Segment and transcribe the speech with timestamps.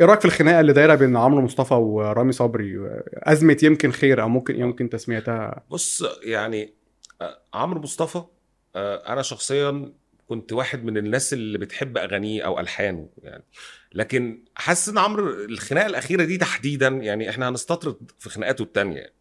[0.00, 2.76] إيه رأيك في الخناقة اللي دايرة بين عمرو مصطفى ورامي صبري؟
[3.14, 5.64] أزمة يمكن خير أو ممكن يمكن تسميتها.
[5.70, 6.74] بص يعني
[7.20, 8.22] آه، عمرو مصطفى
[8.76, 9.92] آه، أنا شخصيا
[10.28, 13.44] كنت واحد من الناس اللي بتحب أغانيه أو ألحانه يعني.
[13.94, 18.96] لكن حاسس إن عمرو الخناقة الأخيرة دي تحديدا يعني إحنا هنستطرد في خناقاته التانية.
[18.96, 19.12] يعني.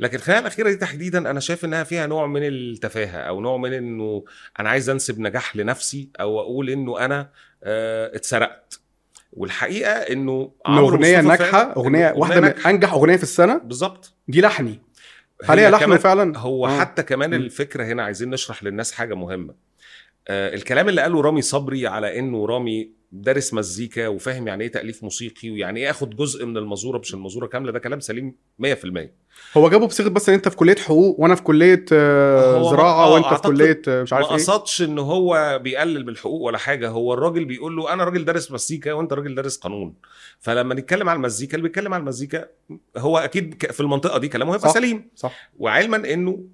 [0.00, 3.72] لكن الخناقة الأخيرة دي تحديدا أنا شايف إنها فيها نوع من التفاهة أو نوع من
[3.72, 4.24] إنه
[4.60, 7.30] أنا عايز أنسب نجاح لنفسي أو أقول إنه أنا
[7.64, 8.80] آه، اتسرقت.
[9.32, 12.48] والحقيقة إنه أغنية ناجحة أغنية واحدة من.
[12.66, 14.80] أنجح أغنية في السنة بالظبط دي لحني
[15.44, 16.78] هل هي كمان فعلا هو آه.
[16.80, 17.34] حتى كمان.
[17.34, 19.54] الفكرة هنا عايزين نشرح للناس حاجة مهمة
[20.28, 25.02] آه الكلام اللي قاله رامي صبري على إنه رامي دارس مزيكا وفاهم يعني إيه تأليف
[25.02, 28.66] موسيقي ويعني إيه آخد جزء من المزورة مش المزورة كاملة ده كلام سليم 100%
[29.56, 33.12] هو جابه بصيغة بس إن أنت في كلية حقوق وأنا في كلية آه، زراعة آه،
[33.12, 34.36] وأنت في كلية آه، مش ما عارف إيه.
[34.36, 38.52] قصدش إن هو بيقلل من الحقوق ولا حاجة هو الراجل بيقول له أنا راجل دارس
[38.52, 39.94] مزيكا وأنت راجل دارس قانون.
[40.40, 42.48] فلما نتكلم على المزيكا اللي بيتكلم على المزيكا
[42.96, 44.70] هو أكيد في المنطقة دي كلامه هيبقى.
[44.70, 45.10] سليم.
[45.16, 45.50] صح.
[45.58, 46.44] وعلما إنه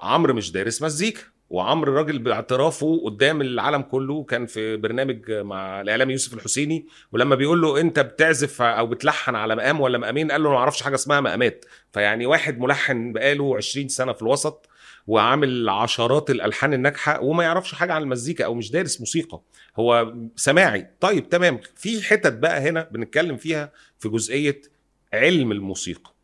[0.00, 1.20] عمرو مش دارس مزيكا.
[1.50, 7.60] وعمرو راجل باعترافه قدام العالم كله كان في برنامج مع الاعلامي يوسف الحسيني ولما بيقول
[7.62, 11.20] له أنت بتعزف أو بتلحن على مقام ولا مقامين قال له ما أعرفش حاجة اسمها
[11.20, 11.64] مقامات.
[11.92, 14.68] فيعني واحد ملحن بقاله 20 سنة في الوسط
[15.06, 19.40] وعامل عشرات الألحان الناجحة وما يعرفش حاجة عن المزيكا أو مش دارس موسيقى.
[19.76, 20.86] هو سماعي.
[21.00, 21.60] طيب تمام.
[21.76, 24.60] في حتت بقى هنا بنتكلم فيها في جزئية
[25.12, 26.14] علم الموسيقى.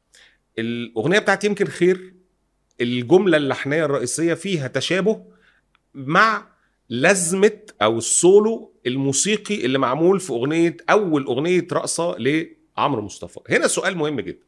[0.58, 2.14] الأغنية بتاعت يمكن خير
[2.80, 5.22] الجملة اللحنية الرئيسية فيها تشابه
[5.94, 6.46] مع
[6.88, 12.16] لازمة أو السولو الموسيقي اللي معمول في أغنية أول أغنية رقصة
[12.78, 14.38] عمرو مصطفى هنا سؤال مهم جدا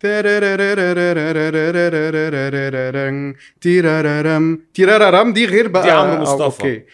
[3.61, 6.85] تيرارام تيرارام دي غير بقى دي عمرو مصطفى أوكي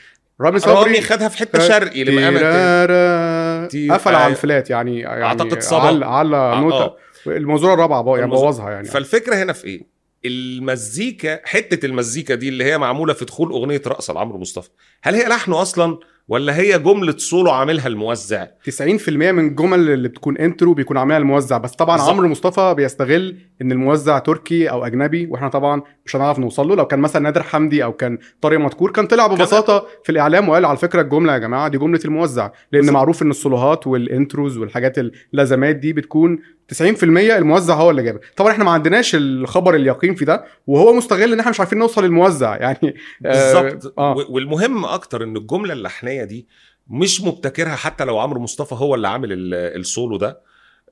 [0.41, 5.63] رامي صبري رامي خدها في حتة شرقي للامانه قفل على ال flat يعني, يعني اعتقد
[5.63, 6.93] صبا على على نوته
[7.27, 12.65] الموضوع الرابعه بقى يعني بوظها يعني فالفكرة هنا في إيه؟ المزيكا حتة المزيكا دي اللي
[12.65, 14.69] هي معمولة في دخول أغنية رقصه لعمرو مصطفى
[15.03, 15.99] هل هي لحنه أصلا
[16.29, 21.59] ولا هي جملة سولو عاملها الموزع 90% من الجمل اللي بتكون intro بيكون عاملها الموزع
[21.59, 22.01] بس طبعا.
[22.01, 26.87] عمرو مصطفى بيستغل إن الموزع تركي أو أجنبي وإحنا طبعا مش هنعرف نوصل له لو
[26.87, 30.77] كان مثلا نادر حمدي أو كان طارق مدكور كان طلع ببساطة في الإعلام وقال على
[30.77, 32.95] فكرة الجملة يا جماعة دي جملة الموزع لأن بالظبط.
[32.95, 34.99] معروف إن الصولوهات وال intros والحاجات
[35.33, 36.39] اللازمات دي بتكون
[36.75, 38.21] 90% الموزع هو اللي جابها.
[38.37, 42.05] طبعا إحنا ما عندناش الخبر اليقين في ده وهو مستغل إن إحنا مش عارفين نوصل
[42.05, 42.95] للموزع يعني
[43.27, 43.95] آه، بالظبط.
[43.99, 46.47] و- والمهم أكتر إن الجملة اللحنية دي
[46.91, 50.41] مش مبتكرها حتى لو عمرو مصطفى هو اللي عامل ال- السولو ده.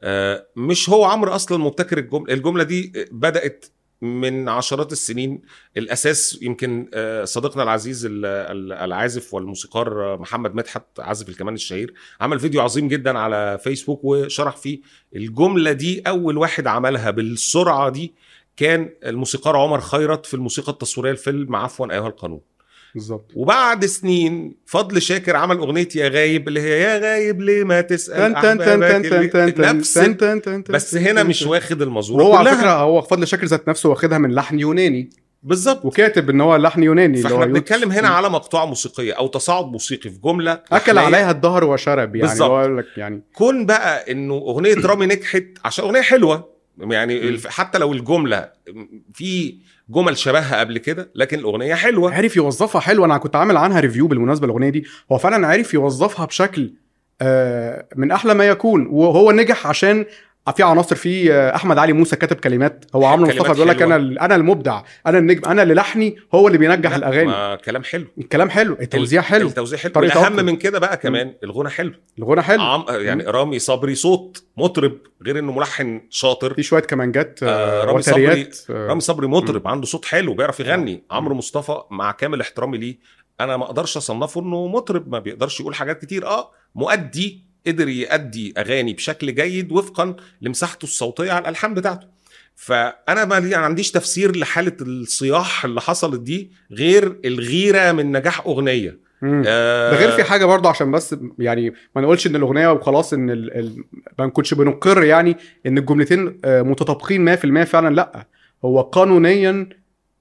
[0.02, 3.64] آه، مش هو عمرو أصلا مبتكر الجمله الجملة دي بدأت
[4.02, 5.42] من عشرات السنين
[5.76, 12.40] الأساس يمكن آه، صديقنا العزيز ال- ال- العازف والموسيقار محمد مدحت عازف الكمان الشهير عمل
[12.40, 14.80] فيديو عظيم جدا على فيسبوك وشرح فيه
[15.16, 18.14] الجملة دي أول واحد عملها بالسرعة دي
[18.56, 22.40] كان الموسيقار عمر خيرت في الموسيقى التصويرية لفيلم عفوا أيها القانون.
[22.94, 27.80] بالظبط وبعد سنين فضل شاكر عمل أغنية يا غايب اللي هي يا غايب ليه ما
[27.80, 31.22] تسأل تن تن تن تن اللي- تن تن نفس تن تن تن تن بس هنا
[31.22, 31.42] مش.
[31.42, 32.50] واخد المزوره وهو على.
[32.50, 35.10] فكرة هو فضل شاكر ذات نفسه واخدها من لحن يوناني
[35.42, 39.64] بالظبط وكاتب إن هو لحن يوناني فإحنا هو بنتكلم هنا على مقطوعة موسيقية أو تصاعد
[39.64, 40.98] موسيقي في جملة أكل.
[40.98, 42.50] عليها الظهر وشرب يعني بالظبط.
[42.50, 47.28] هو يعني كون بقى إنه أغنية رامي نجحت عشان أغنية حلوة يعني.
[47.28, 48.48] الف- حتى لو الجملة
[49.14, 49.54] في
[49.88, 54.06] جمل شبهها قبل كده لكن الأغنية حلوة عرف يوظفها حلو أنا كنت عامل عنها ريفيو
[54.06, 56.72] بالمناسبة الأغنية دي هو فعلا عرف يوظفها بشكل
[57.20, 60.04] آه، من أحلى ما يكون وهو نجح عشان
[60.52, 62.84] في عناصر في آه، أحمد علي موسى كاتب كلمات.
[62.94, 63.82] هو عمرو مصطفى بيقول لك.
[63.82, 67.56] أنا أنا المبدع أنا النجم أنا اللي لحني هو اللي بينجح لا، الأغاني.
[67.56, 68.06] كلام حلو.
[68.18, 69.92] الكلام حلو التوزيع حلو التوزيع حلو.
[69.92, 70.30] توقف.
[70.32, 71.92] من كده بقى كمان الغنى حلو.
[72.18, 72.62] الغنى حلو.
[72.62, 76.54] عم يعني رامي صبري صوت مطرب غير إنه ملحن شاطر.
[76.54, 80.60] في شوية كمانجات آه، آه رامي وتريات آه، رامي صبري مطرب عنده صوت حلو بيعرف
[80.60, 81.02] يغني.
[81.10, 82.98] عمرو مصطفى مع كامل احترامي ليه
[83.40, 86.26] أنا ما أقدرش أصنفه إنه مطرب ما بيقدرش يقول حاجات كتير.
[86.26, 92.06] آه مؤدي قدر يأدي أغاني بشكل جيد وفقا لمساحته الصوتية على الألحان بتاعته.
[92.54, 99.06] فأنا ما عنديش تفسير لحالة الصياح اللي حصلت دي غير الغيرة من نجاح أغنية.
[99.22, 103.30] آه ده غير في حاجة برضه عشان بس يعني ما نقولش إن الأغنية وخلاص إن
[103.30, 103.58] ال...
[103.58, 103.84] ال...
[104.18, 105.36] ما نكونش بنقر يعني
[105.66, 108.26] إن الجملتين آه، متطابقين 100% فعلا لأ.
[108.64, 109.68] هو قانونيا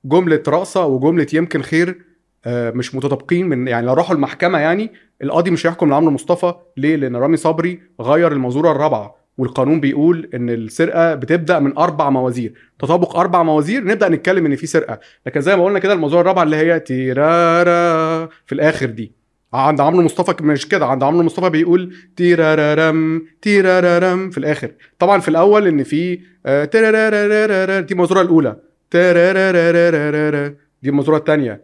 [0.06, 2.04] جملة رقصة وجملة يمكن خير
[2.47, 4.92] مش متطابقين من يعني لو راحوا المحكمة يعني
[5.24, 6.53] القاضي مش هيحكم لعمرو مصطفى.
[6.77, 9.25] ليه؟ لأن رامي صبري غير المزورة الرابعة.
[9.38, 12.53] والقانون بيقول إن السرقة بتبدأ من أربع موازير.
[12.80, 15.00] تطابق أربع موازير نبدأ نتكلم إن في سرقة.
[15.25, 19.12] لكن زي ما قلنا كده الموضوع الرابعة اللي هي تيرارا في الآخر دي.
[19.53, 20.86] عند عمرو مصطفى مش كده.
[20.86, 24.71] عند عمرو مصطفى بيقول تيرارارم تيرارارم في الآخر.
[25.00, 28.56] طبعا في الأول إن في آه، تيرارارارارا، دي المزوره الاولى
[28.91, 30.53] تيرارارارارا،
[30.83, 31.62] دي المزوره الثانية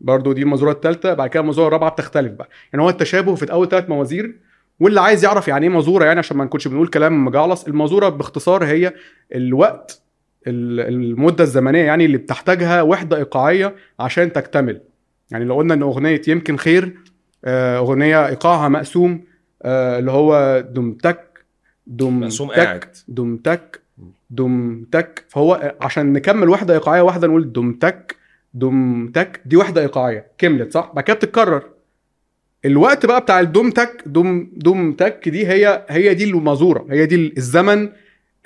[0.00, 2.48] برضو دي المزوره الثالثه بعد كده المزوره الرابعة بتختلف بقى.
[2.72, 4.36] يعني هو التشابه في اول ثلاث موازير
[4.80, 8.64] واللي عايز يعرف يعني إيه مزورة يعني عشان ما نكونش بنقول كلام مجعلص المزورة باختصار
[8.64, 8.92] هي
[9.34, 10.02] الوقت
[10.46, 14.80] ال- المدة الزمنية يعني اللي بتحتاجها وحدة إيقاعية عشان تكتمل.
[15.30, 16.94] يعني لو قلنا إن أغنية يمكن خير
[17.44, 19.24] آه، أغنية إيقاعها مقسوم
[19.62, 21.44] آه، اللي هو دم تك
[21.86, 22.84] دم مقسوم تك قاعد.
[23.08, 23.80] دم تك
[24.30, 25.24] دم تك.
[25.28, 27.72] فهو عشان نكمل وحدة إيقاعية واحدة نقول دم
[28.54, 30.26] دم تك دي وحده إيقاعية.
[30.38, 31.62] كملت صح؟ بعد كده بتتكرر.
[32.64, 36.86] الوقت بقى بتاع الدم تك دم دم تك دي هي هي دي المزورة.
[36.90, 37.88] هي دي الزمن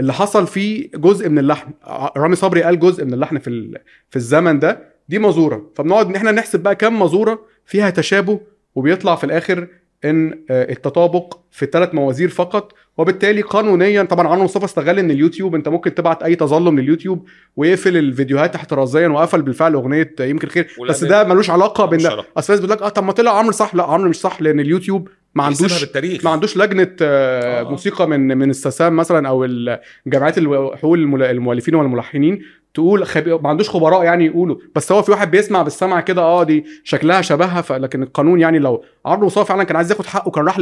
[0.00, 1.70] اللي حصل فيه جزء من اللحن.
[2.16, 3.78] رامي صبري قال جزء من اللحن في
[4.10, 4.94] في الزمن ده.
[5.08, 5.70] دي مزورة.
[5.74, 8.40] فبنقعد إن إحنا نحسب بقى كام مزورة فيها تشابه
[8.74, 9.68] وبيطلع في الآخر
[10.04, 15.55] إن آه، التطابق في ثلاث موازير فقط وبالتالي قانونيا طبعا عمرو مصطفى استغل إن اليوتيوب
[15.55, 17.26] أنت ممكن تبعت أي تظلم لليوتيوب
[17.56, 22.00] ويقفل الفيديوهات احترازيا وقفل بالفعل أغنية يمكن خير بس ده ملوش علاقة بان.
[22.38, 24.61] أصل الناس بتقول لك آه طب ما طلع عمرو صح لا عمرو مش صح لأن
[24.61, 27.70] اليوتيوب ما عندوش بالتاريخ ما عندوش لجنة آه، آه.
[27.70, 32.43] موسيقى من من الساسام مثلا أو الو- حقوق المؤلفين والملحنين
[32.75, 33.35] تقول خبي...
[33.35, 37.23] ما عندوش خبراء يعني يقولوا بس هو في واحد بيسمع بالسمع كده آه دي شكلها
[37.23, 37.73] شبهها ف...
[37.73, 40.58] لكن القانون يعني لو عمرو مصطفى فعلا كان عايز ياخد حقه كان راح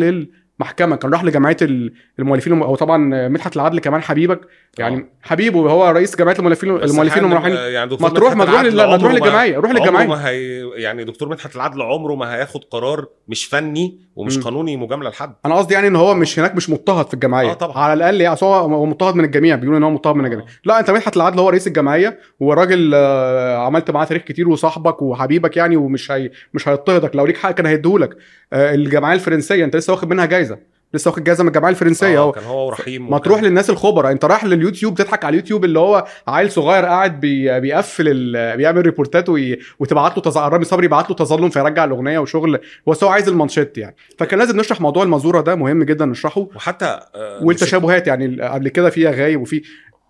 [0.60, 4.40] للمحكمه كان راح لجمعية ال- المؤلفين أو طبعا مدحت العدل كمان حبيبك
[4.78, 5.04] يعني آه.
[5.22, 9.12] حبيبه هو رئيس جمعية المؤلفين المؤلفين آه، يعني دكتور ما تروح ما تروح ما تروح
[9.12, 13.98] للجمعية روح للجمعية ما هي يعني دكتور مدحت العدل عمره ما هياخد قرار مش فني
[14.16, 14.42] ومش مم.
[14.42, 17.54] قانوني مجاملة لحد أنا قصدي يعني إن هو مش هناك مش مضطهد في الجمعية آه
[17.54, 17.78] طبعا.
[17.78, 20.48] على الأقل يعني هو هو مضطهد من الجميع بيقولوا إن هو مضطهد من الجميع آه.
[20.64, 25.02] لا أنت مدحت العدل هو رئيس الجمعية هو راجل آه، عملت معاه تاريخ كتير وصاحبك
[25.02, 28.16] وحبيبك يعني ومش هي مش هيضطهدك لو ليك حق كان هيديهولك
[28.52, 29.64] الجمعية الفرنسية.
[29.64, 30.72] انت لسه واخد منها جايزة.
[30.94, 32.32] لسه واخد جايزة من الجمعية الفرنسية آه اهو.
[32.32, 34.12] كان هو ورحيم ما تروح للناس الخبراء.
[34.12, 37.60] انت رايح لليوتيوب تضحك على اليوتيوب اللي هو عيل صغير قاعد بي...
[37.60, 38.56] بيقفل ال...
[38.56, 39.58] بيعمل ريبورتات وي...
[39.78, 40.38] وتبعت له تز...
[40.38, 42.58] رامي صبري يبعت له تظلم فيرجع الأغنية وشغل.
[42.86, 43.96] بس هو عايز المانشيت يعني.
[44.18, 45.54] فكان لازم نشرح موضوع المزورة ده.
[45.54, 46.46] مهم جدا نشرحه.
[46.56, 48.42] وحتى آه، والتشابهات يعني.
[48.42, 49.62] قبل كده في غايب وفي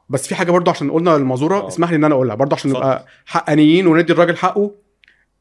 [0.08, 1.68] بس في حاجة برضو عشان قلنا المزورة آه.
[1.68, 2.34] اسمح لي إن أنا أقولها.
[2.34, 2.70] برضو عشان.
[2.70, 4.81] نبقى حقانيين وندي الراجل حقه.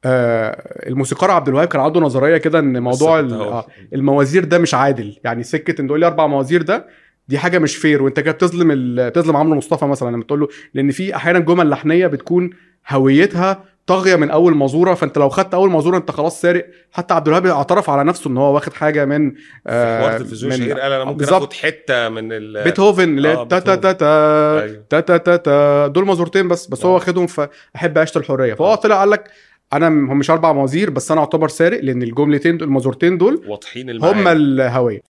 [0.06, 3.19] آه الموسيقار عبد الوهاب كان عنده نظرية كده إن موضوع.
[3.19, 6.88] آه الموازير ده مش عادل يعني سكة إن تقول لي أربع موازير ده
[7.27, 10.92] دي حاجة مش فير وأنت كده بتظلم بتظلم عمرو مصطفى مثلا لما تقول له لأن
[10.92, 12.50] في أحيانا جمل لحنيه بتكون
[12.89, 17.27] هويتها طاغية من أول مزورة فأنت لو خدت أول مزورة أنت خلاص سارق حتى عبد
[17.27, 19.31] الوهاب اعترف على نفسه إن هو واخد حاجة من
[19.68, 21.25] حوار تلفزيون شهير قال أنا ممكن.
[21.25, 22.30] آخد حتة من
[22.63, 23.81] بيتهوفن آه، هي تا تا بيتهوفن.
[23.81, 24.83] تا تا أيوه.
[24.89, 26.94] تا تا تا تا دول مزورتين بس بس هو آه.
[26.94, 28.75] واخدهم فأحب عيشة الحرية فهو آه.
[28.75, 29.30] طلع قال لك
[29.73, 33.89] أنا هم مش أربع موازير بس أنا أعتبر سارق لأن الجملتين دول المزورتين دول واضحين
[33.89, 35.00] هم الهوية.